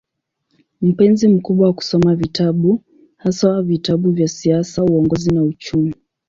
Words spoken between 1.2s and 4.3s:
mkubwa wa kusoma vitabu, haswa vitabu vya